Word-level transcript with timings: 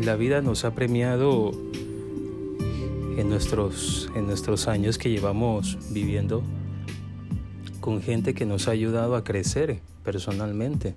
la 0.00 0.16
vida 0.16 0.40
nos 0.42 0.64
ha 0.64 0.74
premiado 0.74 1.52
en 3.16 3.28
nuestros, 3.28 4.10
en 4.14 4.26
nuestros 4.26 4.68
años 4.68 4.96
que 4.96 5.10
llevamos 5.10 5.76
viviendo 5.90 6.42
con 7.80 8.00
gente 8.00 8.32
que 8.34 8.46
nos 8.46 8.68
ha 8.68 8.70
ayudado 8.70 9.16
a 9.16 9.24
crecer 9.24 9.80
personalmente, 10.04 10.94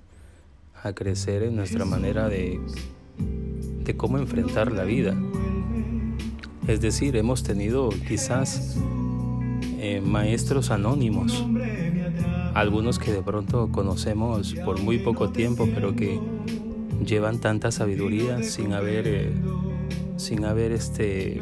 a 0.84 0.94
crecer 0.94 1.44
en 1.44 1.56
nuestra 1.56 1.86
manera 1.86 2.30
de, 2.30 2.60
de 3.84 3.98
cómo 3.98 4.18
enfrentar 4.20 4.72
la 4.72 4.84
vida. 4.84 5.16
Es 6.68 6.80
decir, 6.80 7.16
hemos 7.16 7.42
tenido 7.44 7.90
quizás 8.08 8.78
eh, 9.80 10.00
maestros 10.00 10.70
anónimos, 10.70 11.44
algunos 12.54 13.00
que 13.00 13.12
de 13.12 13.24
pronto 13.24 13.72
conocemos 13.72 14.54
por 14.64 14.80
muy 14.80 15.00
poco 15.00 15.32
tiempo, 15.32 15.68
pero 15.74 15.96
que 15.96 16.20
llevan 17.06 17.40
tanta 17.40 17.72
sabiduría 17.72 18.44
sin 18.44 18.74
haber, 18.74 19.08
eh, 19.08 19.32
sin 20.18 20.46
haber 20.46 20.72
este, 20.72 21.40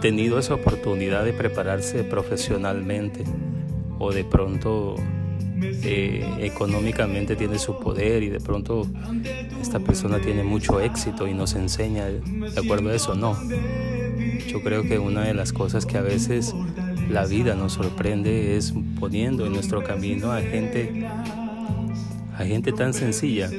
tenido 0.00 0.38
esa 0.38 0.54
oportunidad 0.54 1.24
de 1.24 1.32
prepararse 1.32 2.04
profesionalmente 2.04 3.24
o 3.98 4.12
de 4.12 4.24
pronto 4.24 4.96
eh, 5.60 6.36
económicamente 6.40 7.34
tiene 7.34 7.58
su 7.58 7.78
poder 7.78 8.22
y 8.22 8.28
de 8.28 8.40
pronto 8.40 8.86
esta 9.60 9.80
persona 9.80 10.20
tiene 10.20 10.44
mucho 10.44 10.80
éxito 10.80 11.26
y 11.26 11.34
nos 11.34 11.54
enseña 11.54 12.06
de 12.06 12.60
acuerdo 12.62 12.90
a 12.90 12.94
eso, 12.94 13.14
no. 13.14 13.36
Yo 14.48 14.62
creo 14.62 14.82
que 14.82 14.98
una 14.98 15.24
de 15.24 15.34
las 15.34 15.52
cosas 15.52 15.86
que 15.86 15.96
a 15.98 16.02
veces 16.02 16.54
la 17.10 17.24
vida 17.24 17.54
nos 17.54 17.74
sorprende 17.74 18.56
es 18.56 18.74
poniendo 19.00 19.46
en 19.46 19.52
nuestro 19.52 19.82
camino 19.82 20.32
a 20.32 20.40
gente 20.40 21.06
a 22.38 22.44
gente 22.44 22.70
tan 22.72 22.92
sencilla, 22.92 23.50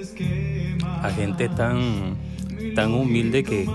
a 1.03 1.09
gente 1.11 1.49
tan 1.49 2.17
tan 2.75 2.93
humilde 2.93 3.43
que 3.43 3.67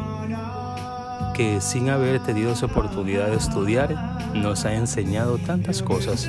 que 1.35 1.61
sin 1.61 1.89
haber 1.89 2.21
tenido 2.21 2.53
esa 2.53 2.67
oportunidad 2.67 3.29
de 3.29 3.37
estudiar 3.37 4.35
nos 4.35 4.65
ha 4.65 4.75
enseñado 4.75 5.39
tantas 5.39 5.83
cosas. 5.83 6.29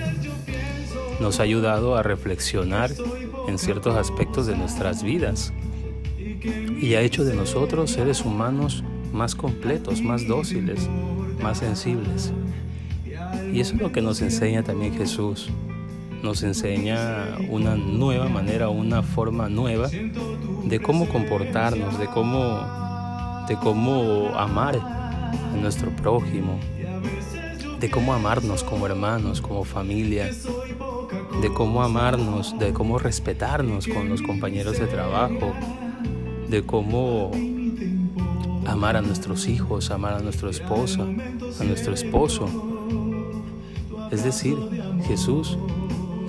Nos 1.20 1.40
ha 1.40 1.44
ayudado 1.44 1.96
a 1.98 2.04
reflexionar 2.04 2.92
en 3.48 3.60
ciertos 3.60 3.96
aspectos 3.96 4.48
de 4.48 4.56
nuestras 4.56 5.04
vidas 5.04 5.54
y 6.82 6.96
ha 6.96 7.02
hecho 7.02 7.24
de 7.24 7.36
nosotros 7.36 7.92
seres 7.92 8.24
humanos 8.24 8.84
más 9.12 9.36
completos, 9.36 10.02
más 10.02 10.28
dóciles, 10.28 10.90
más 11.42 11.60
sensibles. 11.60 12.34
Y 13.52 13.60
eso 13.60 13.76
es 13.76 13.82
lo 13.82 13.92
que 13.92 14.02
nos 14.02 14.22
enseña 14.22 14.64
también 14.64 14.96
Jesús. 14.96 15.50
Nos 16.24 16.42
enseña 16.42 17.36
una 17.50 17.76
nueva 17.76 18.30
manera, 18.30 18.70
una 18.70 19.04
forma 19.04 19.50
nueva 19.50 19.90
de 19.90 20.80
cómo 20.82 21.10
comportarnos, 21.10 22.00
de 22.00 22.08
cómo, 22.08 23.46
de 23.46 23.58
cómo 23.58 24.30
amar 24.38 24.78
a 24.78 25.58
nuestro 25.62 25.92
prójimo, 25.92 26.58
de 27.78 27.92
cómo 27.92 28.14
amarnos 28.14 28.64
como 28.64 28.88
hermanos, 28.88 29.42
como 29.42 29.66
familia, 29.66 30.32
de 31.42 31.54
cómo 31.54 31.84
amarnos, 31.84 32.58
de 32.58 32.72
cómo 32.72 33.00
respetarnos 33.00 33.86
con 33.86 34.08
los 34.08 34.22
compañeros 34.22 34.80
de 34.80 34.88
trabajo, 34.88 35.54
de 36.48 36.64
cómo 36.64 37.32
amar 38.66 38.96
a 38.96 39.02
nuestros 39.02 39.50
hijos, 39.50 39.92
amar 39.92 40.14
a 40.14 40.20
nuestro 40.20 40.50
esposo, 40.50 41.06
a 41.60 41.64
nuestro 41.66 41.94
esposo. 41.94 42.48
Es 44.10 44.24
decir, 44.24 44.56
Jesús 45.06 45.58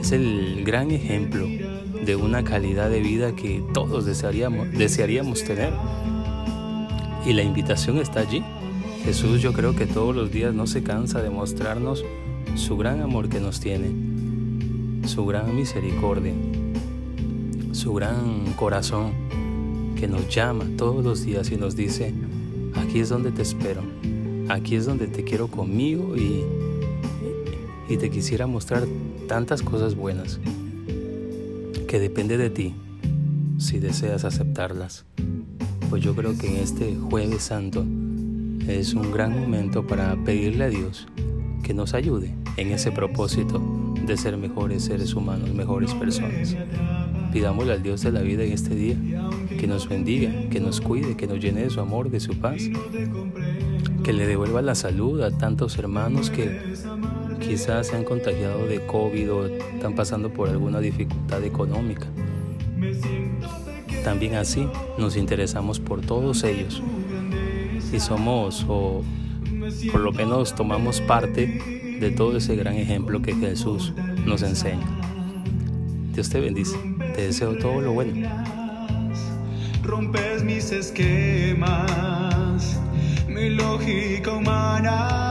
es 0.05 0.13
el 0.13 0.65
gran 0.65 0.91
ejemplo 0.91 1.47
de 2.05 2.15
una 2.15 2.45
calidad 2.45 2.91
de 2.91 3.01
vida 3.01 3.35
que 3.35 3.65
todos 3.73 4.05
desearíamos, 4.05 4.71
desearíamos 4.73 5.43
tener. 5.45 5.73
Y 7.25 7.33
la 7.33 7.43
invitación 7.43 7.97
está 7.97 8.21
allí. 8.21 8.45
Jesús 9.03 9.41
yo 9.41 9.55
creo 9.55 9.75
que 9.75 9.87
todos 9.87 10.15
los 10.15 10.31
días 10.31 10.53
no 10.53 10.67
se 10.67 10.83
cansa 10.83 11.23
de 11.23 11.31
mostrarnos 11.31 12.05
su 12.55 12.77
gran 12.77 13.01
amor 13.01 13.31
que 13.31 13.41
nos 13.41 13.61
tiene, 13.61 13.89
su 15.09 15.25
gran 15.25 15.57
misericordia, 15.57 16.35
su 17.73 17.95
gran 17.95 18.53
corazón 18.57 19.13
que 19.99 20.07
nos 20.07 20.29
llama 20.29 20.67
todos 20.77 21.03
los 21.03 21.25
días 21.25 21.51
y 21.51 21.57
nos 21.57 21.77
dice, 21.77 22.13
aquí 22.75 23.01
es 23.01 23.09
donde 23.09 23.33
te 23.33 23.41
espero, 23.41 23.81
aquí 24.51 24.77
es 24.77 24.85
donde 24.85 25.07
te 25.07 25.25
quiero 25.25 25.49
conmigo 25.49 26.15
y, 26.15 26.45
y 27.89 27.97
te 27.97 28.11
quisiera 28.11 28.47
mostrar 28.47 28.85
tantas 29.29 29.63
cosas 29.63 29.95
buenas 29.95 30.41
que 31.87 32.01
depende 32.01 32.37
de 32.37 32.51
ti 32.51 32.75
si 33.59 33.79
deseas 33.79 34.25
aceptarlas. 34.25 35.05
Pues 35.91 36.03
yo 36.03 36.15
creo 36.15 36.37
que 36.37 36.49
en 36.49 36.57
este 36.57 36.97
jueves 36.97 37.45
santo 37.45 37.85
es 38.67 38.95
un 38.95 39.13
gran 39.13 39.39
momento 39.39 39.87
para 39.87 40.17
pedirle 40.25 40.65
a 40.65 40.69
Dios 40.69 41.07
que 41.63 41.75
nos 41.75 41.95
ayude 41.95 42.35
en 42.57 42.73
ese 42.73 42.91
propósito 42.91 43.63
de 44.07 44.17
ser 44.17 44.37
mejores 44.37 44.85
seres 44.85 45.15
humanos, 45.15 45.55
mejores 45.55 45.95
personas. 45.95 46.57
Pidámosle 47.33 47.73
al 47.73 47.83
Dios 47.83 48.03
de 48.03 48.13
la 48.13 48.21
vida 48.21 48.45
en 48.45 48.53
este 48.53 48.75
día 48.75 48.97
que 49.59 49.67
nos 49.67 49.89
bendiga, 49.89 50.31
que 50.51 50.61
nos 50.61 50.81
cuide, 50.81 51.17
que 51.17 51.27
nos 51.27 51.41
llene 51.41 51.63
de 51.63 51.71
su 51.71 51.81
amor, 51.81 52.11
de 52.11 52.21
su 52.21 52.39
paz, 52.39 52.63
que 54.03 54.13
le 54.13 54.27
devuelva 54.27 54.63
la 54.63 54.75
salud 54.75 55.21
a 55.23 55.31
tantos 55.31 55.79
hermanos 55.79 56.31
que 56.31 56.61
quizás 57.47 57.89
se 57.89 57.97
han 57.97 58.05
contagiado 58.05 58.67
de 58.67 58.85
COVID 58.87 59.33
o 59.33 59.47
están 59.47 59.95
pasando 59.95 60.31
por 60.31 60.49
alguna 60.49 60.81
dificultad 60.81 61.45
económica. 61.45 62.07
También 64.03 64.35
así 64.35 64.67
nos 64.99 65.17
interesamos 65.17 65.81
por 65.81 66.01
todos 66.01 66.45
ellos 66.45 66.83
y 67.93 68.01
somos 68.01 68.65
o 68.69 69.03
por 69.93 70.01
lo 70.01 70.13
menos 70.13 70.55
tomamos 70.55 71.01
parte 71.01 71.97
de 72.01 72.11
todo 72.11 72.37
ese 72.37 72.57
gran 72.57 72.75
ejemplo 72.75 73.23
que 73.23 73.35
Jesús 73.35 73.93
nos 74.27 74.43
enseña. 74.43 74.87
Dios 76.13 76.29
te 76.29 76.41
bendice, 76.41 76.77
te 77.15 77.27
deseo 77.27 77.57
todo 77.57 77.81
lo 77.81 77.93
bueno. 77.93 78.29
Rompes 79.83 80.43
mis 80.43 80.71
esquemas, 80.71 82.01
mi 83.29 83.51
lógica 83.51 84.33
humana 84.33 85.24